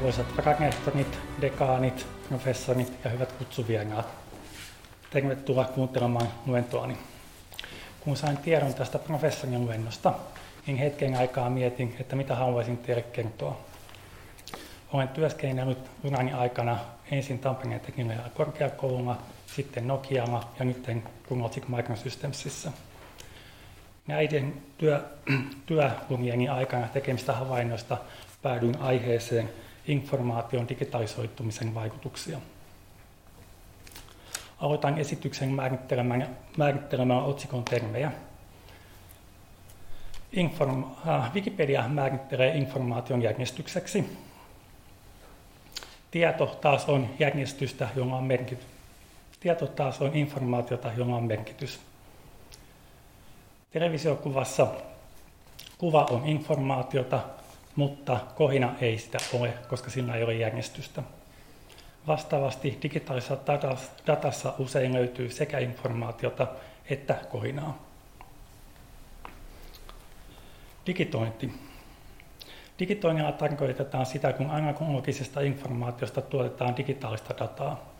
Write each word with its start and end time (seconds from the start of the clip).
Arvoisat 0.00 0.26
rehtorit, 0.60 1.18
dekaanit, 1.40 2.06
professorit 2.28 2.92
ja 3.04 3.10
hyvät 3.10 3.32
kutsuvieraat. 3.32 4.06
Tervetuloa 5.10 5.64
kuuntelemaan 5.64 6.28
luentoani. 6.46 6.98
Kun 8.00 8.16
sain 8.16 8.36
tiedon 8.36 8.74
tästä 8.74 8.98
professorin 8.98 9.64
luennosta, 9.64 10.12
niin 10.66 10.78
hetken 10.78 11.14
aikaa 11.14 11.50
mietin, 11.50 11.96
että 12.00 12.16
mitä 12.16 12.34
haluaisin 12.34 12.78
teille 12.78 13.02
kertoa. 13.02 13.60
Olen 14.92 15.08
työskennellyt 15.08 15.90
urani 16.04 16.32
aikana 16.32 16.78
ensin 17.10 17.38
Tampereen 17.38 17.80
teknisellä 17.80 18.30
korkeakoululla, 18.34 19.18
sitten 19.46 19.88
Nokialla 19.88 20.48
ja 20.58 20.64
nyt 20.64 20.86
Kunnolsik 21.28 21.68
Microsystemsissä. 21.68 22.72
Näiden 24.06 24.54
työ, 24.78 25.04
työurieni 25.66 26.48
aikana 26.48 26.88
tekemistä 26.88 27.32
havainnoista 27.32 27.96
päädyin 28.42 28.80
aiheeseen 28.80 29.50
informaation 29.90 30.68
digitalisoitumisen 30.68 31.74
vaikutuksia. 31.74 32.38
Aloitan 34.58 34.98
esityksen 34.98 35.48
määrittelemään, 35.48 36.36
määrittelemään 36.56 37.22
otsikon 37.22 37.64
termejä. 37.64 38.12
Inform, 40.32 40.84
äh, 41.08 41.34
Wikipedia 41.34 41.88
määrittelee 41.88 42.56
informaation 42.56 43.22
järjestykseksi. 43.22 44.18
Tieto 46.10 46.46
taas 46.46 46.88
on 46.88 47.08
järjestystä, 47.18 47.88
jolla 47.96 48.16
on 48.16 48.24
merkitys. 48.24 48.66
Tieto 49.40 49.66
taas 49.66 50.00
on 50.00 50.16
informaatiota, 50.16 50.90
jolla 50.96 51.16
on 51.16 51.24
merkitys. 51.24 51.80
Televisiokuvassa 53.70 54.66
kuva 55.78 56.06
on 56.10 56.26
informaatiota, 56.26 57.20
mutta 57.76 58.20
kohina 58.34 58.74
ei 58.80 58.98
sitä 58.98 59.18
ole, 59.32 59.52
koska 59.68 59.90
sillä 59.90 60.14
ei 60.14 60.22
ole 60.22 60.34
järjestystä. 60.34 61.02
Vastaavasti 62.06 62.78
digitaalisessa 62.82 63.36
datassa 64.06 64.54
usein 64.58 64.92
löytyy 64.92 65.30
sekä 65.30 65.58
informaatiota 65.58 66.46
että 66.90 67.14
kohinaa. 67.14 67.90
Digitointi. 70.86 71.52
Digitoinnilla 72.78 73.32
tarkoitetaan 73.32 74.06
sitä, 74.06 74.32
kun 74.32 74.50
analogisesta 74.50 75.40
informaatiosta 75.40 76.22
tuotetaan 76.22 76.76
digitaalista 76.76 77.34
dataa. 77.38 77.90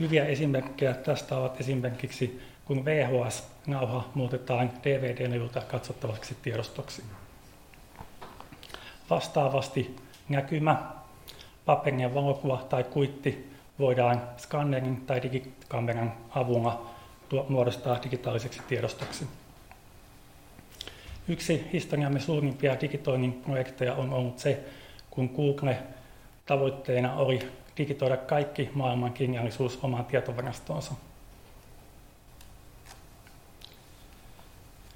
Hyviä 0.00 0.24
esimerkkejä 0.24 0.94
tästä 0.94 1.36
ovat 1.36 1.60
esimerkiksi, 1.60 2.42
kun 2.64 2.84
VHS-nauha 2.84 4.10
muutetaan 4.14 4.70
DVD-levyltä 4.82 5.60
katsottavaksi 5.60 6.36
tiedostoksi. 6.42 7.04
Vastaavasti 9.10 9.96
näkymä, 10.28 10.82
paperinen 11.64 12.14
valokuva 12.14 12.56
tai 12.68 12.84
kuitti 12.84 13.50
voidaan 13.78 14.22
skannerin 14.36 14.96
tai 14.96 15.22
digikameran 15.22 16.12
avulla 16.30 16.86
muodostaa 17.48 18.02
digitaaliseksi 18.02 18.62
tiedostoksi. 18.68 19.26
Yksi 21.28 21.68
historiamme 21.72 22.20
suurimpia 22.20 22.80
digitoinnin 22.80 23.32
projekteja 23.32 23.94
on 23.94 24.12
ollut 24.12 24.38
se, 24.38 24.64
kun 25.10 25.30
Google 25.36 25.78
tavoitteena 26.46 27.14
oli 27.14 27.52
digitoida 27.78 28.16
kaikki 28.16 28.70
maailman 28.74 29.12
kirjallisuus 29.12 29.78
omaan 29.82 30.04
tietovarastoonsa. 30.04 30.94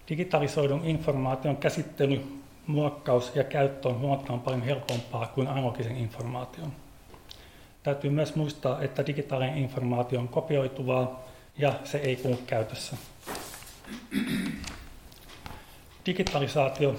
Digitalisoidun 0.08 0.84
informaation 0.84 1.56
käsittely 1.56 2.40
muokkaus 2.66 3.36
ja 3.36 3.44
käyttö 3.44 3.88
on 3.88 3.98
huomattavan 3.98 4.40
paljon 4.40 4.62
helpompaa 4.62 5.26
kuin 5.26 5.48
analogisen 5.48 5.96
informaation. 5.96 6.72
Täytyy 7.82 8.10
myös 8.10 8.34
muistaa, 8.34 8.82
että 8.82 9.06
digitaalinen 9.06 9.58
informaatio 9.58 10.20
on 10.20 10.28
kopioituvaa 10.28 11.24
ja 11.58 11.74
se 11.84 11.98
ei 11.98 12.16
kulje 12.16 12.38
käytössä. 12.46 12.96
Digitalisaatio 16.06 16.96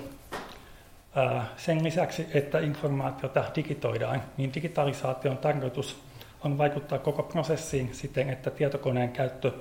sen 1.57 1.83
lisäksi, 1.83 2.27
että 2.33 2.59
informaatiota 2.59 3.43
digitoidaan, 3.55 4.23
niin 4.37 4.53
digitalisaation 4.53 5.37
tarkoitus 5.37 5.99
on 6.43 6.57
vaikuttaa 6.57 6.99
koko 6.99 7.23
prosessiin 7.23 7.95
siten, 7.95 8.29
että 8.29 8.51
tietokoneen 8.51 9.11
käyttö 9.11 9.51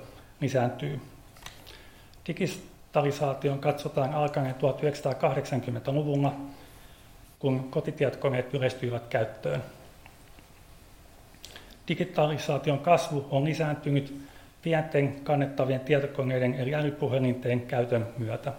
lisääntyy. 0.41 1.01
Digitalisaation 2.91 3.59
katsotaan 3.59 4.13
alkaneen 4.13 4.55
1980-luvulla, 4.55 6.33
kun 7.39 7.69
kotitietokoneet 7.69 8.53
yleistyivät 8.53 9.07
käyttöön. 9.07 9.63
Digitalisaation 11.87 12.79
kasvu 12.79 13.25
on 13.31 13.45
lisääntynyt 13.45 14.27
pienten 14.61 15.21
kannettavien 15.23 15.79
tietokoneiden 15.79 16.53
eli 16.53 16.75
älypuhelinten 16.75 17.61
käytön 17.61 18.07
myötä. 18.17 18.53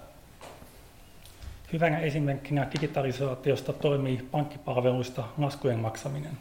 Hyvänä 1.73 1.99
esimerkkinä 1.99 2.67
digitalisaatiosta 2.73 3.73
toimii 3.73 4.29
pankkipalveluista 4.31 5.25
laskujen 5.39 5.79
maksaminen. 5.79 6.39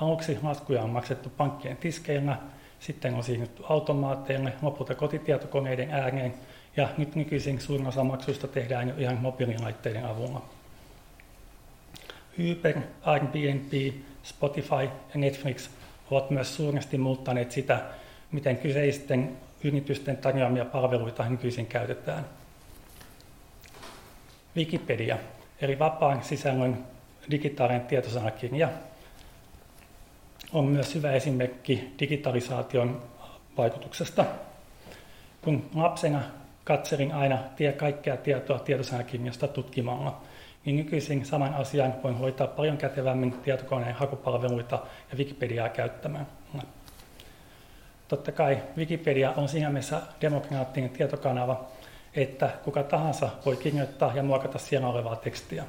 Aluksi 0.00 0.38
laskuja 0.42 0.82
on 0.82 0.90
maksettu 0.90 1.30
pankkien 1.36 1.76
tiskeillä, 1.76 2.36
sitten 2.80 3.14
on 3.14 3.24
siirrytty 3.24 3.62
automaateille, 3.68 4.52
lopulta 4.62 4.94
kotitietokoneiden 4.94 5.90
ääreen 5.90 6.34
ja 6.76 6.88
nyt 6.98 7.14
nykyisin 7.14 7.60
suurin 7.60 7.86
osa 7.86 8.04
maksuista 8.04 8.48
tehdään 8.48 8.88
jo 8.88 8.94
ihan 8.98 9.18
mobiililaitteiden 9.18 10.06
avulla. 10.06 10.42
Uber, 12.52 12.78
Airbnb, 13.02 13.94
Spotify 14.22 14.84
ja 14.84 14.90
Netflix 15.14 15.68
ovat 16.10 16.30
myös 16.30 16.56
suuresti 16.56 16.98
muuttaneet 16.98 17.52
sitä, 17.52 17.80
miten 18.32 18.56
kyseisten 18.56 19.36
yritysten 19.64 20.16
tarjoamia 20.16 20.64
palveluita 20.64 21.28
nykyisin 21.28 21.66
käytetään. 21.66 22.24
Wikipedia, 24.56 25.18
eli 25.60 25.78
vapaan 25.78 26.24
sisällön 26.24 26.84
digitaalinen 27.30 27.86
tietosanakirja, 27.86 28.68
on 30.52 30.64
myös 30.64 30.94
hyvä 30.94 31.12
esimerkki 31.12 31.94
digitalisaation 31.98 33.02
vaikutuksesta. 33.56 34.24
Kun 35.42 35.70
lapsena 35.74 36.22
katselin 36.64 37.12
aina 37.12 37.38
kaikkea 37.76 38.16
tietoa 38.16 38.58
tietosanakirjasta 38.58 39.48
tutkimalla, 39.48 40.20
niin 40.64 40.76
nykyisin 40.76 41.24
saman 41.24 41.54
asian 41.54 41.94
voin 42.02 42.18
hoitaa 42.18 42.46
paljon 42.46 42.76
kätevämmin 42.78 43.32
tietokoneen 43.32 43.94
hakupalveluita 43.94 44.78
ja 45.10 45.18
Wikipediaa 45.18 45.68
käyttämään. 45.68 46.26
Totta 48.08 48.32
kai 48.32 48.62
Wikipedia 48.76 49.30
on 49.30 49.48
siinä 49.48 49.70
mielessä 49.70 50.02
demokraattinen 50.20 50.90
tietokanava, 50.90 51.64
että 52.14 52.50
kuka 52.64 52.82
tahansa 52.82 53.28
voi 53.46 53.56
kirjoittaa 53.56 54.12
ja 54.14 54.22
muokata 54.22 54.58
siellä 54.58 54.88
olevaa 54.88 55.16
tekstiä. 55.16 55.64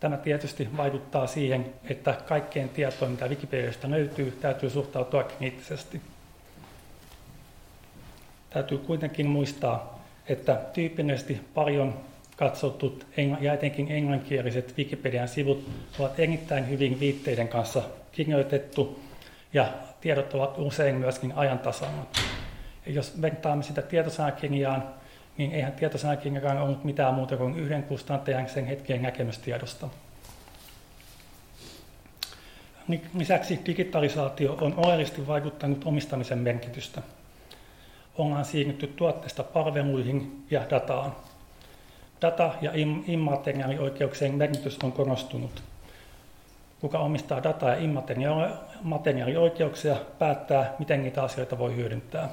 Tämä 0.00 0.16
tietysti 0.16 0.68
vaikuttaa 0.76 1.26
siihen, 1.26 1.74
että 1.88 2.12
kaikkeen 2.28 2.68
tietoon, 2.68 3.10
mitä 3.10 3.26
Wikipediasta 3.26 3.90
löytyy, 3.90 4.38
täytyy 4.40 4.70
suhtautua 4.70 5.22
kriittisesti. 5.22 6.00
Täytyy 8.50 8.78
kuitenkin 8.78 9.26
muistaa, 9.26 10.03
että 10.28 10.60
tyypillisesti 10.72 11.40
paljon 11.54 12.00
katsotut 12.36 13.06
ja 13.40 13.52
etenkin 13.52 13.92
englanninkieliset 13.92 14.74
Wikipedian 14.78 15.28
sivut 15.28 15.70
ovat 15.98 16.20
erittäin 16.20 16.68
hyvin 16.68 17.00
viitteiden 17.00 17.48
kanssa 17.48 17.82
kirjoitettu 18.12 19.00
ja 19.52 19.72
tiedot 20.00 20.34
ovat 20.34 20.58
usein 20.58 20.94
myöskin 20.94 21.32
ajantasalla. 21.36 22.06
Ja 22.86 22.92
jos 22.92 23.22
vertaamme 23.22 23.64
sitä 23.64 23.82
tietosanakirjaan, 23.82 24.84
niin 25.38 25.52
eihän 25.52 25.72
tietosanakirjakaan 25.72 26.58
ollut 26.58 26.84
mitään 26.84 27.14
muuta 27.14 27.36
kuin 27.36 27.58
yhden 27.58 27.82
kustantajan 27.82 28.48
sen 28.48 28.66
hetkien 28.66 29.02
näkemystiedosta. 29.02 29.88
Lisäksi 33.14 33.60
digitalisaatio 33.66 34.58
on 34.60 34.74
oleellisesti 34.76 35.26
vaikuttanut 35.26 35.84
omistamisen 35.84 36.38
merkitystä. 36.38 37.02
Ollaan 38.18 38.44
siirrytty 38.44 38.86
tuotteesta 38.86 39.42
palveluihin 39.42 40.44
ja 40.50 40.66
dataan. 40.70 41.16
Data- 42.22 42.54
ja 42.60 42.70
immateriaalioikeuksien 43.06 44.34
merkitys 44.34 44.78
on 44.82 44.92
korostunut. 44.92 45.62
Kuka 46.80 46.98
omistaa 46.98 47.42
data- 47.42 47.68
ja 47.68 47.76
immateriaalioikeuksia, 47.76 49.96
päättää, 50.18 50.74
miten 50.78 51.02
niitä 51.02 51.22
asioita 51.22 51.58
voi 51.58 51.76
hyödyntää 51.76 52.28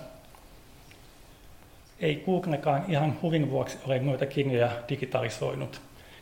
ei 2.02 2.24
Googlekaan 2.26 2.86
ihan 2.88 3.18
huvin 3.22 3.50
vuoksi 3.50 3.78
ole 3.88 4.00
noita 4.00 4.26
kirjoja 4.26 4.72
digitalisoinut. 4.90 5.82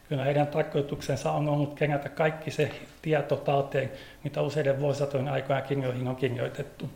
Kyllä 0.10 0.24
heidän 0.24 0.48
tarkoituksensa 0.48 1.32
on 1.32 1.50
ollut 1.50 1.74
kerätä 1.74 2.10
kaikki 2.10 2.52
se 2.52 2.72
tieto 3.02 3.36
talteen, 3.36 3.92
mitä 4.24 4.42
useiden 4.42 4.80
vuosisatojen 4.80 5.28
aikoina 5.28 5.62
kirjoihin 5.62 6.08
on 6.08 6.16
kirjoitettu. 6.16 6.90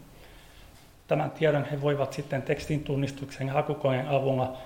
Tämän 1.07 1.31
tiedon 1.31 1.65
he 1.65 1.81
voivat 1.81 2.13
sitten 2.13 2.41
tekstin 2.41 2.83
tunnistuksen 2.83 3.49
hakukoneen 3.49 4.07
avulla 4.07 4.57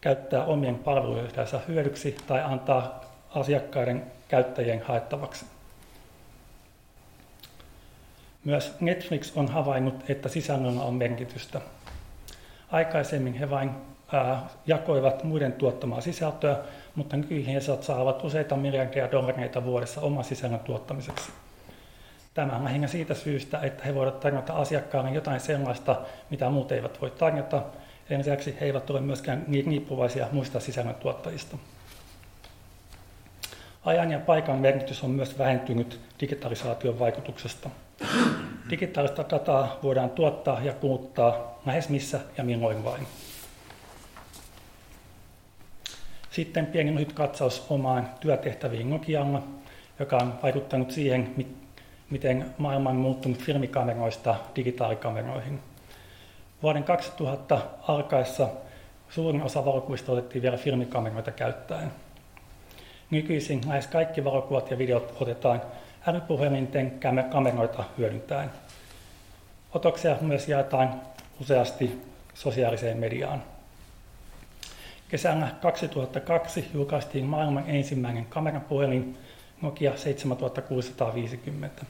käyttää 0.00 0.44
omien 0.44 0.78
palveluidensa 0.78 1.60
hyödyksi 1.68 2.16
tai 2.26 2.42
antaa 2.42 3.00
asiakkaiden 3.34 4.02
käyttäjien 4.28 4.82
haettavaksi. 4.82 5.44
Myös 8.44 8.80
Netflix 8.80 9.36
on 9.36 9.48
havainnut, 9.48 10.10
että 10.10 10.28
sisällöllä 10.28 10.82
on 10.82 10.94
merkitystä. 10.94 11.60
Aikaisemmin 12.72 13.34
he 13.34 13.50
vain 13.50 13.70
ää, 14.12 14.48
jakoivat 14.66 15.24
muiden 15.24 15.52
tuottamaa 15.52 16.00
sisältöä, 16.00 16.56
mutta 16.94 17.16
nykyisin 17.16 17.52
he 17.52 17.60
saavat 17.80 18.24
useita 18.24 18.56
miljardia 18.56 19.12
dollareita 19.12 19.64
vuodessa 19.64 20.00
oman 20.00 20.24
sisällön 20.24 20.60
tuottamiseksi. 20.60 21.32
Tämä 22.34 22.56
on 22.56 22.64
lähinnä 22.64 22.88
siitä 22.88 23.14
syystä, 23.14 23.60
että 23.62 23.84
he 23.84 23.94
voivat 23.94 24.20
tarjota 24.20 24.52
asiakkaalle 24.52 25.10
jotain 25.10 25.40
sellaista, 25.40 26.00
mitä 26.30 26.50
muut 26.50 26.72
eivät 26.72 27.00
voi 27.00 27.10
tarjota, 27.10 27.62
ja 28.10 28.18
lisäksi 28.18 28.56
he 28.60 28.66
eivät 28.66 28.90
ole 28.90 29.00
myöskään 29.00 29.44
niin 29.46 29.66
riippuvaisia 29.66 30.26
muista 30.32 30.60
sisällöntuottajista. 30.60 31.58
Ajan 33.84 34.10
ja 34.10 34.18
paikan 34.18 34.58
merkitys 34.58 35.04
on 35.04 35.10
myös 35.10 35.38
vähentynyt 35.38 36.00
digitalisaation 36.20 36.98
vaikutuksesta. 36.98 37.70
Digitaalista 38.70 39.24
dataa 39.30 39.78
voidaan 39.82 40.10
tuottaa 40.10 40.60
ja 40.62 40.72
kuluttaa 40.72 41.60
lähes 41.66 41.88
missä 41.88 42.20
ja 42.38 42.44
milloin 42.44 42.84
vain. 42.84 43.06
Sitten 46.30 46.66
pieni 46.66 46.94
lyhyt 46.94 47.12
katsaus 47.12 47.66
omaan 47.70 48.10
työtehtäviin 48.20 48.90
Nokialla, 48.90 49.42
joka 49.98 50.16
on 50.16 50.34
vaikuttanut 50.42 50.90
siihen, 50.90 51.34
miten 52.10 52.54
maailma 52.58 52.90
on 52.90 52.96
muuttunut 52.96 53.38
filmikameroista 53.38 54.34
digitaalikameroihin. 54.56 55.60
Vuoden 56.62 56.84
2000 56.84 57.60
alkaessa 57.88 58.48
suurin 59.10 59.42
osa 59.42 59.64
valokuvista 59.64 60.12
otettiin 60.12 60.42
vielä 60.42 60.56
filmikameroita 60.56 61.30
käyttäen. 61.30 61.92
Nykyisin 63.10 63.60
lähes 63.66 63.86
kaikki 63.86 64.24
valokuvat 64.24 64.70
ja 64.70 64.78
videot 64.78 65.16
otetaan 65.20 65.62
älypuhelinten 66.06 67.00
kameroita 67.30 67.84
hyödyntäen. 67.98 68.50
Otoksia 69.74 70.16
myös 70.20 70.48
jaetaan 70.48 71.00
useasti 71.40 72.02
sosiaaliseen 72.34 72.98
mediaan. 72.98 73.42
Kesällä 75.08 75.48
2002 75.62 76.70
julkaistiin 76.74 77.24
maailman 77.24 77.64
ensimmäinen 77.66 78.26
kamerapuhelin 78.26 79.18
Nokia 79.62 79.96
7650. 79.96 81.84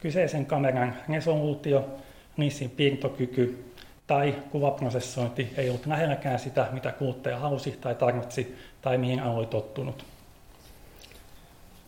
Kyseisen 0.00 0.46
kameran 0.46 0.94
resoluutio, 1.08 1.88
nissin 2.36 2.70
piirtokyky 2.70 3.72
tai 4.06 4.34
kuvaprosessointi 4.50 5.52
ei 5.56 5.68
ollut 5.68 5.86
lähelläkään 5.86 6.38
sitä, 6.38 6.68
mitä 6.72 6.92
kuluttaja 6.92 7.38
halusi 7.38 7.78
tai 7.80 7.94
tarvitsi 7.94 8.56
tai 8.82 8.98
mihin 8.98 9.20
hän 9.20 9.30
oli 9.30 9.46
tottunut. 9.46 10.04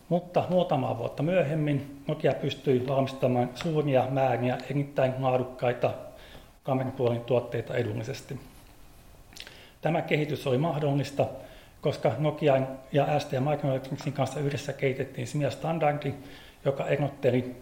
Mutta 0.08 0.44
muutama 0.50 0.98
vuotta 0.98 1.22
myöhemmin 1.22 2.02
Nokia 2.06 2.34
pystyi 2.34 2.86
valmistamaan 2.88 3.50
suuria 3.54 4.06
määriä 4.10 4.58
erittäin 4.70 5.12
laadukkaita 5.18 5.94
kamerapuolin 6.62 7.20
tuotteita 7.20 7.74
edullisesti. 7.74 8.40
Tämä 9.80 10.02
kehitys 10.02 10.46
oli 10.46 10.58
mahdollista, 10.58 11.26
koska 11.80 12.12
Nokia 12.18 12.60
ja 12.92 13.18
ST 13.20 13.32
Microelectronicsin 13.50 14.12
kanssa 14.12 14.40
yhdessä 14.40 14.72
kehitettiin 14.72 15.26
SMIA-standardi, 15.26 16.14
joka 16.64 16.86
erotteli 16.86 17.56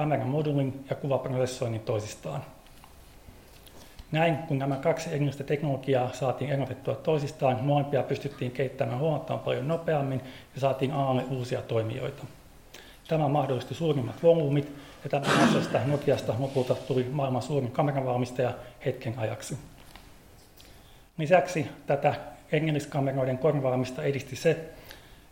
kameramodulin 0.00 0.84
ja 0.90 0.96
kuvaprosessoinnin 0.96 1.80
toisistaan. 1.80 2.44
Näin, 4.12 4.36
kun 4.36 4.58
nämä 4.58 4.76
kaksi 4.76 5.10
erillistä 5.10 5.44
teknologiaa 5.44 6.12
saatiin 6.12 6.50
erotettua 6.50 6.94
toisistaan, 6.94 7.64
molempia 7.64 8.02
pystyttiin 8.02 8.50
kehittämään 8.50 8.98
huomattavan 8.98 9.40
paljon 9.40 9.68
nopeammin 9.68 10.20
ja 10.54 10.60
saatiin 10.60 10.92
alalle 10.92 11.24
uusia 11.30 11.62
toimijoita. 11.62 12.22
Tämä 13.08 13.28
mahdollisti 13.28 13.74
suurimmat 13.74 14.22
volyymit 14.22 14.72
ja 15.12 15.20
ansiosta 15.42 15.80
Nokiasta 15.86 16.34
lopulta 16.38 16.74
tuli 16.74 17.06
maailman 17.12 17.42
suurin 17.42 17.72
kameravalmistaja 17.72 18.52
hetken 18.84 19.18
ajaksi. 19.18 19.58
Lisäksi 21.18 21.66
tätä 21.86 22.14
erilliskameroiden 22.52 23.38
korvaamista 23.38 24.02
edisti 24.02 24.36
se, 24.36 24.70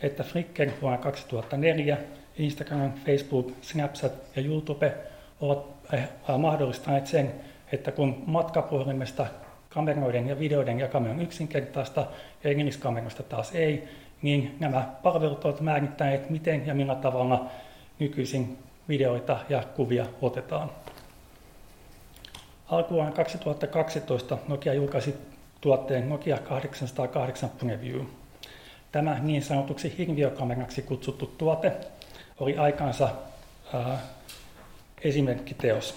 että 0.01 0.23
Flickr 0.23 0.71
vuonna 0.83 0.99
2004, 0.99 1.99
Instagram, 2.39 2.93
Facebook, 3.07 3.53
Snapchat 3.63 4.13
ja 4.37 4.43
YouTube 4.43 4.95
ovat 5.41 5.67
eh, 5.93 6.09
mahdollistaneet 6.39 7.07
sen, 7.07 7.35
että 7.73 7.93
kun 7.93 8.23
matkapuhelimesta 8.27 9.27
kameroiden 9.69 10.29
ja 10.29 10.39
videoiden 10.39 10.81
jakaminen 10.81 11.17
on 11.17 11.23
yksinkertaista 11.23 12.07
ja 12.45 12.51
erilliskameroista 12.51 13.23
taas 13.23 13.55
ei, 13.55 13.89
niin 14.23 14.57
nämä 14.61 14.89
palvelut 15.03 15.45
ovat 15.45 15.61
määrittäneet, 15.61 16.31
miten 16.31 16.67
ja 16.67 16.75
millä 16.75 16.95
tavalla 16.95 17.47
nykyisin 17.99 18.59
videoita 18.89 19.39
ja 19.49 19.63
kuvia 19.77 20.07
otetaan. 20.23 20.71
Alkuvuonna 22.67 23.13
2012 23.13 24.39
Nokia 24.49 24.75
julkaisi 24.75 25.15
tuotteen 25.61 26.09
Nokia 26.09 26.39
808 26.39 27.51
Preview. 27.51 28.01
Tämä 28.93 29.19
niin 29.23 29.43
sanotuksi 29.43 29.95
hirviökameraksi 29.99 30.83
kutsuttu 30.83 31.27
tuote 31.27 31.73
oli 32.41 32.59
aikansa 32.59 33.09
ää, 33.75 33.99
esimerkkiteos. 35.03 35.95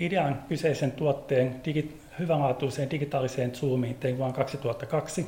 Idean 0.00 0.42
kyseisen 0.48 0.92
tuotteen 0.92 1.60
digi- 1.64 2.00
hyvänlaatuiseen 2.18 2.90
digitaaliseen 2.90 3.54
zoomiin 3.54 3.94
tein 3.94 4.18
vuonna 4.18 4.36
2002. 4.36 5.26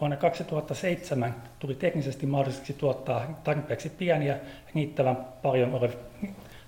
Vuonna 0.00 0.16
2007 0.16 1.34
tuli 1.58 1.74
teknisesti 1.74 2.26
mahdolliseksi 2.26 2.72
tuottaa 2.72 3.40
tarpeeksi 3.44 3.88
pieniä 3.88 4.38
ja 4.74 5.20
paljon 5.42 5.74
ole, 5.74 5.90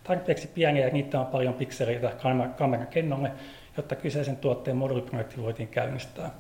tarpeeksi 0.05 0.47
pieniä 0.47 0.85
ja 0.85 0.93
riittävän 0.93 1.27
paljon 1.27 1.55
pikseleitä 1.55 2.13
kameran 2.59 2.87
kennolle, 2.87 3.33
jotta 3.77 3.97
kyseisen 3.97 4.37
tuotteen 4.37 4.77
moduuliprojekti 4.77 5.43
voitiin 5.43 5.69
käynnistää. 5.69 6.31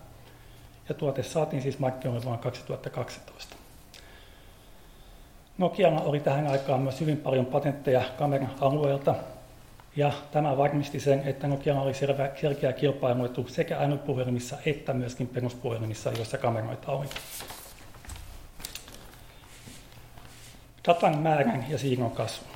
Ja 0.89 0.95
tuote 0.95 1.23
saatiin 1.23 1.63
siis 1.63 1.79
markkinoille 1.79 2.25
vuonna 2.25 2.43
2012. 2.43 3.56
Nokialla 5.59 6.01
oli 6.01 6.21
tähän 6.21 6.47
aikaan 6.47 6.81
myös 6.81 7.01
hyvin 7.01 7.17
paljon 7.17 7.47
patentteja 7.47 8.03
kameran 8.19 8.51
alueelta, 8.61 9.15
ja 9.97 10.13
tämä 10.33 10.57
varmisti 10.57 11.01
sen, 11.01 11.23
että 11.25 11.47
Nokia 11.49 11.81
oli 11.81 11.95
selvä, 11.95 12.31
selkeä 12.41 12.73
kilpailuetu 12.73 13.49
sekä 13.49 13.79
älypuhelimissa 13.79 14.57
että 14.67 14.93
myöskin 14.93 15.27
peruspuhelimissa, 15.27 16.13
joissa 16.13 16.39
kameroita 16.39 16.93
oli. 16.93 17.07
Datan 20.89 21.19
määrän 21.19 21.67
ja 21.69 21.79
siirron 21.79 22.11
kasvu. 22.11 22.47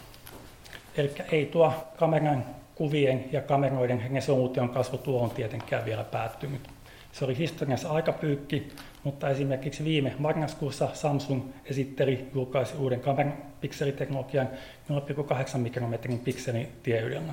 Eli 0.97 1.13
ei 1.33 1.47
tuo 1.47 1.73
kameran 1.97 2.45
kuvien 2.75 3.25
ja 3.33 3.41
kameroiden 3.43 4.11
resoluution 4.15 4.69
kasvu 4.69 4.99
tuohon 4.99 5.31
tietenkään 5.31 5.85
vielä 5.85 6.05
päättynyt. 6.05 6.80
Se 7.13 7.25
oli 7.25 7.39
historiassa 7.39 7.91
aika 7.91 8.13
pyykki, 8.13 8.69
mutta 9.05 9.29
esimerkiksi 9.29 9.85
viime 9.85 10.15
marraskuussa 10.19 10.89
Samsung 10.95 11.43
esitteli, 11.65 12.27
julkaisi 12.35 12.77
uuden 12.77 13.01
kameran 13.01 13.35
pikseliteknologian 13.61 14.49
0,8 14.91 15.59
mikrometrin 15.59 16.19
pikselin 16.19 16.69
tieydellä. 16.83 17.33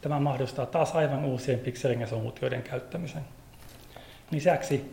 Tämä 0.00 0.20
mahdollistaa 0.20 0.66
taas 0.66 0.96
aivan 0.96 1.24
uusien 1.24 1.58
pikseliresoluutioiden 1.58 2.62
käyttämisen. 2.62 3.22
Lisäksi 4.30 4.92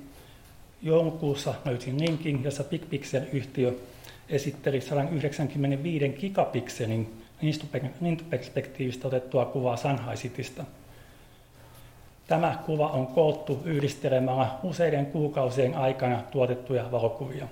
joulukuussa 0.82 1.54
löysin 1.66 2.00
linkin, 2.00 2.44
jossa 2.44 2.64
BigPixel-yhtiö 2.64 3.74
esitteli 4.30 4.82
195 4.82 6.10
gigapikselin 6.10 7.24
lintuperspektiivistä 8.02 9.08
otettua 9.08 9.46
kuvaa 9.46 9.78
Shanghai 9.78 10.16
Citystä– 10.16 10.64
Tämä 12.30 12.58
kuva 12.66 12.88
on 12.88 13.08
koottu 13.08 13.62
yhdistelemällä 13.66 14.48
useiden 14.64 15.06
kuukausien 15.06 15.76
aikana 15.76 16.22
tuotettuja 16.32 16.92
valokuvia. 16.92 17.48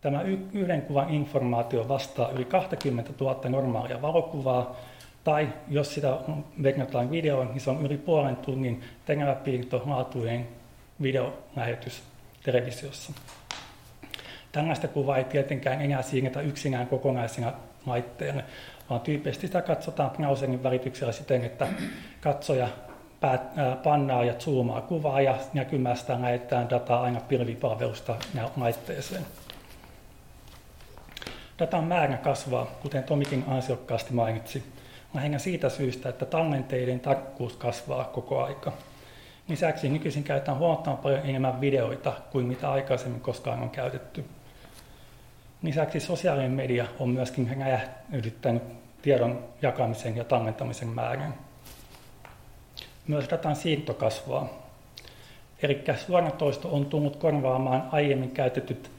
Tämä 0.00 0.22
yhden 0.52 0.82
kuvan 0.82 1.10
informaatio 1.10 1.88
vastaa 1.88 2.30
yli 2.30 2.44
20 2.44 3.12
000 3.20 3.40
normaalia 3.48 4.02
valokuvaa, 4.02 4.76
tai 5.24 5.48
jos 5.68 5.94
sitä 5.94 6.18
verrataan 6.62 7.10
videoon, 7.10 7.46
niin 7.46 7.60
se 7.60 7.70
on 7.70 7.86
yli 7.86 7.96
puolen 7.96 8.36
tunnin 8.36 8.84
teräväpiirto 9.04 9.82
laatuinen 9.86 10.48
videolähetys 11.02 12.02
televisiossa. 12.42 13.12
Tällaista 14.52 14.88
kuvaa 14.88 15.16
ei 15.16 15.24
tietenkään 15.24 15.82
enää 15.82 16.02
siirretä 16.02 16.40
yksinään 16.40 16.86
kokonaisena 16.86 17.52
laitteelle, 17.86 18.44
vaan 18.90 19.00
tyypillisesti 19.00 19.46
sitä 19.46 19.62
katsotaan 19.62 20.10
browserin 20.10 20.62
välityksellä 20.62 21.12
siten, 21.12 21.44
että 21.44 21.68
katsoja 22.20 22.68
pannaa 23.84 24.24
ja 24.24 24.34
zoomaa 24.34 24.80
kuvaa 24.80 25.20
ja 25.20 25.38
näkymästä 25.52 26.18
näytetään 26.18 26.70
dataa 26.70 27.02
aina 27.02 27.20
pilvipalvelusta 27.20 28.16
laitteeseen. 28.56 29.26
Datan 31.58 31.84
määrä 31.84 32.16
kasvaa, 32.16 32.66
kuten 32.82 33.04
Tomikin 33.04 33.44
ansiokkaasti 33.48 34.14
mainitsi, 34.14 34.64
lähinnä 35.14 35.38
siitä 35.38 35.68
syystä, 35.68 36.08
että 36.08 36.24
tallenteiden 36.24 37.00
tarkkuus 37.00 37.52
kasvaa 37.52 38.04
koko 38.04 38.44
aika. 38.44 38.72
Lisäksi 39.48 39.88
nykyisin 39.88 40.24
käytetään 40.24 40.58
huomattavan 40.58 40.98
paljon 40.98 41.26
enemmän 41.26 41.60
videoita 41.60 42.12
kuin 42.30 42.46
mitä 42.46 42.72
aikaisemmin 42.72 43.20
koskaan 43.20 43.62
on 43.62 43.70
käytetty. 43.70 44.24
Lisäksi 45.62 46.00
sosiaalinen 46.00 46.52
media 46.52 46.86
on 46.98 47.08
myöskin 47.08 47.56
räjähdyttänyt 47.60 48.62
tiedon 49.02 49.44
jakamisen 49.62 50.16
ja 50.16 50.24
tallentamisen 50.24 50.88
määrän. 50.88 51.45
Myös 53.08 53.30
datan 53.30 53.56
siirto 53.56 53.94
kasvaa. 53.94 54.48
Eli 55.62 55.84
suoratoisto 56.06 56.68
on 56.68 56.86
tullut 56.86 57.16
korvaamaan 57.16 57.88
aiemmin 57.92 58.30
käytetyt 58.30 58.90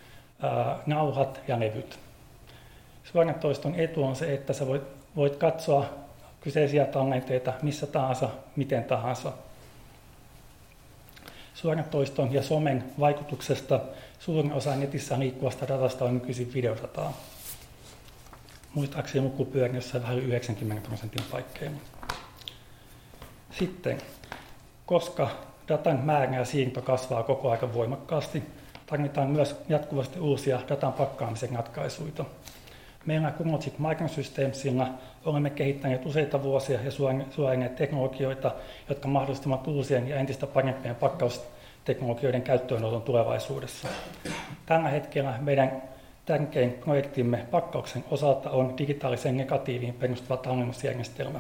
ää, 0.41 0.79
nauhat 0.85 1.41
ja 1.47 1.59
levyt. 1.59 1.99
Suoratoiston 3.03 3.75
etu 3.75 4.03
on 4.03 4.15
se, 4.15 4.33
että 4.33 4.53
sä 4.53 4.67
voit, 4.67 4.83
voit 5.15 5.35
katsoa 5.35 5.85
kyseisiä 6.41 6.85
tallenteita 6.85 7.53
missä 7.61 7.87
tahansa, 7.87 8.29
miten 8.55 8.83
tahansa. 8.83 9.33
Suoratoiston 11.53 12.33
ja 12.33 12.43
somen 12.43 12.83
vaikutuksesta 12.99 13.79
suurin 14.19 14.53
osa 14.53 14.75
netissä 14.75 15.19
liikkuvasta 15.19 15.67
datasta 15.67 16.05
on 16.05 16.13
nykyisin 16.13 16.53
videodataa. 16.53 17.13
Muistaakseni 18.73 19.25
luku 19.25 19.45
pyörii 19.45 19.75
jossain 19.75 20.03
vähän 20.03 20.19
90 20.19 20.87
prosentin 20.87 21.25
paikkeilla. 21.31 21.96
Sitten, 23.59 23.97
koska 24.85 25.29
datan 25.67 25.99
määrä 25.99 26.35
ja 26.35 26.45
siirto 26.45 26.81
kasvaa 26.81 27.23
koko 27.23 27.51
ajan 27.51 27.73
voimakkaasti, 27.73 28.43
tarvitaan 28.85 29.29
myös 29.29 29.55
jatkuvasti 29.69 30.19
uusia 30.19 30.59
datan 30.69 30.93
pakkaamisen 30.93 31.55
ratkaisuja. 31.55 32.25
Meillä 33.05 33.31
Kumotsic 33.31 33.73
Microsystemsilla 33.77 34.87
olemme 35.25 35.49
kehittäneet 35.49 36.05
useita 36.05 36.43
vuosia 36.43 36.79
ja 36.81 36.91
suojanneet 37.31 37.75
teknologioita, 37.75 38.51
jotka 38.89 39.07
mahdollistavat 39.07 39.67
uusien 39.67 40.07
ja 40.07 40.15
entistä 40.15 40.47
parempien 40.47 40.95
pakkausteknologioiden 40.95 42.41
käyttöönoton 42.41 43.01
tulevaisuudessa. 43.01 43.87
Tällä 44.65 44.89
hetkellä 44.89 45.37
meidän 45.41 45.83
tärkein 46.25 46.71
projektimme 46.71 47.45
pakkauksen 47.51 48.03
osalta 48.11 48.49
on 48.49 48.77
digitaaliseen 48.77 49.37
negatiiviin 49.37 49.93
perustuva 49.93 50.37
tallennusjärjestelmä. 50.37 51.39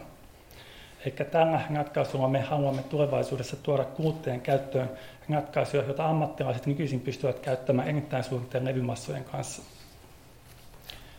Eli 1.05 1.15
tällä 1.31 1.61
ratkaisulla 1.75 2.27
me 2.27 2.41
haluamme 2.41 2.83
tulevaisuudessa 2.83 3.55
tuoda 3.55 3.83
kuluttajien 3.83 4.41
käyttöön 4.41 4.89
ratkaisuja, 5.29 5.83
joita 5.83 6.05
ammattilaiset 6.05 6.65
nykyisin 6.65 6.99
pystyvät 6.99 7.39
käyttämään 7.39 7.87
erittäin 7.87 8.23
suurten 8.23 8.65
levymassojen 8.65 9.23
kanssa. 9.23 9.61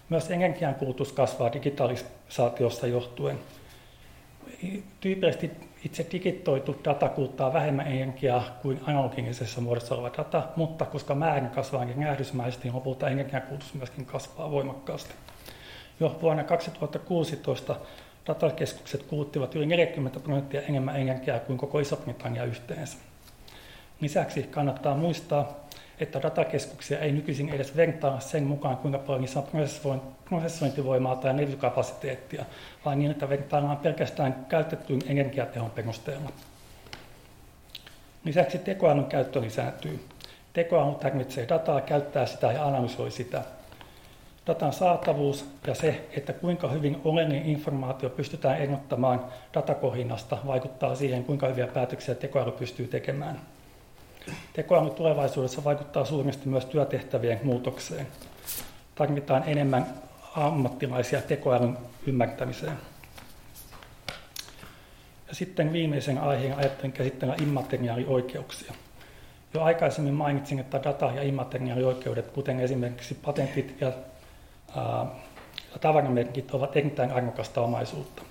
Myös 0.08 0.30
energiankulutus 0.30 1.12
kasvaa 1.12 1.52
digitalisaatiosta 1.52 2.86
johtuen. 2.86 3.38
Tyypillisesti 5.00 5.50
itse 5.84 6.06
digitoitu 6.12 6.76
data 6.84 7.08
kuluttaa 7.08 7.52
vähemmän 7.52 7.86
energiaa 7.86 8.44
kuin 8.62 8.80
analogisessa 8.86 9.60
muodossa 9.60 9.94
oleva 9.94 10.10
data, 10.18 10.42
mutta 10.56 10.84
koska 10.84 11.14
määrä 11.14 11.48
kasvaa 11.48 11.84
niin 11.84 11.98
räjähdysmäisesti, 11.98 12.64
niin 12.64 12.74
lopulta 12.74 13.08
energiankulutus 13.08 13.74
myöskin 13.74 14.06
kasvaa 14.06 14.50
voimakkaasti. 14.50 15.14
Jo 16.00 16.18
vuonna 16.22 16.44
2016 16.44 17.76
datakeskukset 18.28 19.02
kuluttivat 19.02 19.54
yli 19.54 19.66
40 19.66 20.20
prosenttia 20.20 20.62
enemmän 20.62 21.00
energiaa 21.00 21.38
kuin 21.38 21.58
koko 21.58 21.78
Iso-Britannia 21.78 22.44
yhteensä. 22.44 22.98
Lisäksi 24.00 24.42
kannattaa 24.42 24.94
muistaa, 24.94 25.68
että 26.00 26.22
datakeskuksia 26.22 26.98
ei 26.98 27.12
nykyisin 27.12 27.48
edes 27.48 27.76
vertailla 27.76 28.20
sen 28.20 28.44
mukaan, 28.44 28.76
kuinka 28.76 28.98
paljon 28.98 29.20
niissä 29.20 29.42
on 29.84 30.02
prosessointivoimaa 30.24 31.16
tai 31.16 31.36
levykapasiteettia, 31.36 32.44
vaan 32.84 32.98
niin, 32.98 33.10
että 33.10 33.28
vertaillaan 33.28 33.76
pelkästään 33.76 34.46
käytettyyn 34.48 35.00
energiatehon 35.06 35.70
perusteella. 35.70 36.30
Lisäksi 38.24 38.58
tekoälyn 38.58 39.04
käyttö 39.04 39.40
lisääntyy. 39.40 40.04
Tekoäly 40.52 40.94
tarvitsee 40.94 41.48
dataa, 41.48 41.80
käyttää 41.80 42.26
sitä 42.26 42.52
ja 42.52 42.66
analysoi 42.66 43.10
sitä. 43.10 43.42
Datan 44.48 44.72
saatavuus 44.72 45.44
ja 45.66 45.74
se, 45.74 46.08
että 46.16 46.32
kuinka 46.32 46.68
hyvin 46.68 47.00
oleellinen 47.04 47.46
informaatio 47.46 48.10
pystytään 48.10 48.58
erottamaan 48.58 49.24
datakohinnasta, 49.54 50.38
vaikuttaa 50.46 50.94
siihen, 50.94 51.24
kuinka 51.24 51.46
hyviä 51.46 51.66
päätöksiä 51.66 52.14
tekoäly 52.14 52.52
pystyy 52.52 52.86
tekemään. 52.86 53.40
Tekoäly 54.52 54.90
tulevaisuudessa 54.90 55.64
vaikuttaa 55.64 56.04
suuresti 56.04 56.48
myös 56.48 56.64
työtehtävien 56.64 57.40
muutokseen. 57.42 58.06
Tarvitaan 58.94 59.42
enemmän 59.46 59.86
ammattilaisia 60.36 61.20
tekoälyn 61.20 61.78
ymmärtämiseen. 62.06 62.78
Ja 65.28 65.34
sitten 65.34 65.72
viimeisen 65.72 66.18
aiheen 66.18 66.58
ajattelin 66.58 66.92
käsitellä 66.92 67.34
immateriaalioikeuksia. 67.42 68.72
Jo 69.54 69.62
aikaisemmin 69.62 70.14
mainitsin, 70.14 70.58
että 70.58 70.80
data- 70.84 71.12
ja 71.14 71.22
immateriaalioikeudet, 71.22 72.30
kuten 72.30 72.60
esimerkiksi 72.60 73.14
patentit 73.14 73.80
ja, 73.80 73.92
ja 75.72 75.78
tavaramerkit, 75.80 76.50
ovat 76.50 76.76
erittäin 76.76 77.12
arvokasta 77.12 77.60
omaisuutta. 77.60 78.22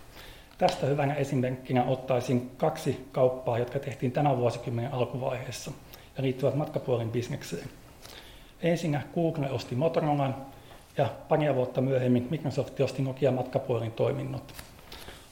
Tästä 0.58 0.86
hyvänä 0.86 1.14
esimerkkinä 1.14 1.84
ottaisin 1.84 2.52
kaksi 2.58 3.08
kauppaa, 3.12 3.60
jotka 3.60 3.80
tehtiin 3.80 4.12
tänä 4.12 4.38
vuosikymmenen 4.38 4.94
alkuvaiheessa 4.94 5.72
ja 6.18 6.24
liittyvät 6.24 6.56
matkapuolin 6.56 7.12
bisnekseen. 7.12 7.70
Ensinnä 8.62 9.02
Google 9.16 9.52
osti 9.52 9.76
Motorolan 9.76 10.36
ja 10.98 11.10
pari 11.30 11.56
vuotta 11.56 11.82
myöhemmin 11.82 12.28
Microsoft 12.30 12.80
osti 12.80 13.02
Nokia 13.02 13.32
matkapuolin 13.32 13.92
toiminnot. 13.92 14.54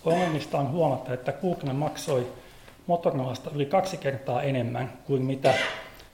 Ongelmista 0.06 0.60
on 0.60 0.72
huomata, 0.72 1.14
että 1.14 1.32
Google 1.32 1.74
maksoi 1.74 2.28
Motorolasta 2.88 3.52
yli 3.54 3.66
kaksi 3.66 3.98
kertaa 3.98 4.42
enemmän 4.42 4.94
kuin 5.06 5.22
mitä 5.22 5.54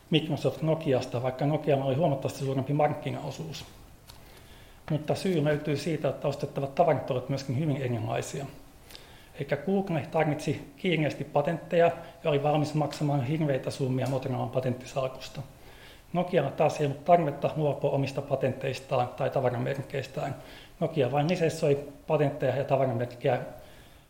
Microsoft 0.09 0.61
Nokiasta, 0.61 1.23
vaikka 1.23 1.45
Nokialla 1.45 1.85
oli 1.85 1.95
huomattavasti 1.95 2.39
suurempi 2.45 2.73
markkinaosuus. 2.73 3.65
Mutta 4.91 5.15
syy 5.15 5.43
löytyy 5.43 5.77
siitä, 5.77 6.09
että 6.09 6.27
ostettavat 6.27 6.75
tavarat 6.75 7.11
ovat 7.11 7.29
myöskin 7.29 7.59
hyvin 7.59 7.77
erilaisia. 7.77 8.45
Eikä 9.39 9.57
Google 9.57 10.07
tarvitsi 10.11 10.73
kiireesti 10.77 11.23
patentteja 11.23 11.91
ja 12.23 12.29
oli 12.29 12.43
valmis 12.43 12.73
maksamaan 12.73 13.23
hirveitä 13.23 13.71
summia 13.71 14.07
Motorolan 14.07 14.49
patenttisalkusta. 14.49 15.41
Nokialla 16.13 16.51
taas 16.51 16.79
ei 16.79 16.85
ollut 16.85 17.05
tarvetta 17.05 17.51
luopua 17.55 17.91
omista 17.91 18.21
patenteistaan 18.21 19.07
tai 19.07 19.29
tavaramerkeistään. 19.29 20.35
Nokia 20.79 21.11
vain 21.11 21.29
lisenssoi 21.29 21.87
patentteja 22.07 22.55
ja 22.55 22.63
tavaramerkkejä 22.63 23.39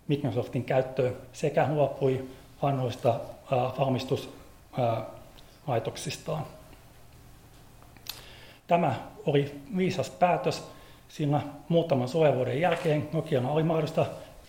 Microsoftin 0.07 0.63
käyttöön 0.63 1.17
sekä 1.33 1.67
luopui 1.69 2.25
vanhoista 2.61 3.09
äh, 3.09 3.17
valmistuslaitoksistaan. 3.79 6.45
Tämä 8.67 9.10
oli 9.25 9.61
viisas 9.77 10.09
päätös, 10.09 10.63
sillä 11.09 11.41
muutaman 11.69 12.07
suojavuoden 12.07 12.61
jälkeen 12.61 13.09
Nokialla 13.13 13.51
oli 13.51 13.63
mahdollista 13.63 14.05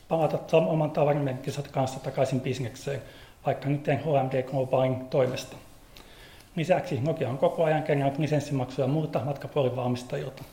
palata 0.09 0.57
oman 0.57 0.91
tavaramerkkinsä 0.91 1.63
kanssa 1.73 2.01
takaisin 2.01 2.41
bisnekseen, 2.41 3.03
vaikka 3.47 3.69
nyt 3.69 3.87
HMD 3.87 4.43
Globalin 4.43 5.09
toimesta. 5.09 5.57
Lisäksi 6.57 7.01
Nokia 7.01 7.29
on 7.29 7.39
koko 7.39 7.65
ajan 7.65 7.83
kerännyt 7.83 8.19
lisenssimaksuja 8.19 8.89
muilta 8.89 9.21
matkapuolivalmistajilta. 9.25 10.45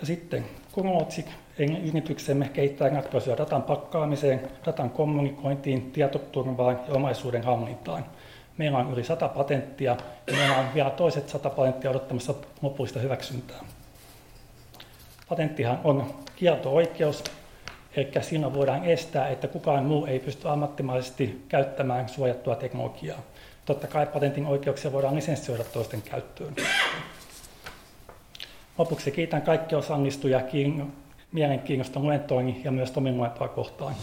Ja 0.00 0.06
sitten 0.06 0.44
Kurotsik, 0.72 1.26
yrityksemme 1.84 2.48
kehittää 2.48 2.88
ratkaisuja 2.88 3.36
datan 3.36 3.62
pakkaamiseen, 3.62 4.50
datan 4.66 4.90
kommunikointiin, 4.90 5.90
tietoturvaan 5.90 6.80
ja 6.88 6.94
omaisuuden 6.94 7.44
hallintaan. 7.44 8.04
Meillä 8.58 8.78
on 8.78 8.92
yli 8.92 9.04
100 9.04 9.28
patenttia 9.28 9.96
ja 10.26 10.36
meillä 10.36 10.56
on 10.56 10.74
vielä 10.74 10.90
toiset 10.90 11.28
100 11.28 11.50
patenttia 11.50 11.90
odottamassa 11.90 12.34
lopullista 12.62 12.98
hyväksyntää. 12.98 13.60
Patenttihan 15.28 15.80
on 15.84 16.14
kielto-oikeus, 16.36 17.24
eli 17.96 18.10
siinä 18.20 18.54
voidaan 18.54 18.84
estää, 18.84 19.28
että 19.28 19.48
kukaan 19.48 19.84
muu 19.84 20.06
ei 20.06 20.18
pysty 20.18 20.48
ammattimaisesti 20.48 21.44
käyttämään 21.48 22.08
suojattua 22.08 22.56
teknologiaa. 22.56 23.18
Totta 23.64 23.86
kai 23.86 24.06
patentin 24.06 24.46
oikeuksia 24.46 24.92
voidaan 24.92 25.14
lisenssioida 25.14 25.64
toisten 25.64 26.02
käyttöön. 26.02 26.54
Lopuksi 28.78 29.10
kiitän 29.10 29.42
kaikkia 29.42 29.78
osallistujia 29.78 30.40
mielenkiinnosta 31.32 32.00
luentoini 32.00 32.60
ja 32.64 32.70
myös 32.70 32.90
Tomin 32.90 33.16
luentoa 33.16 33.48
kohtaan. 33.48 33.94